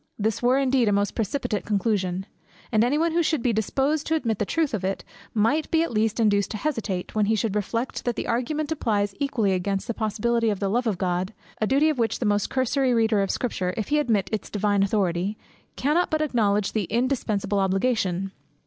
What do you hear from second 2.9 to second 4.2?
one who should be disposed to